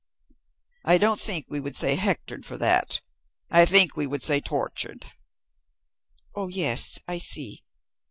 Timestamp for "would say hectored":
1.59-2.43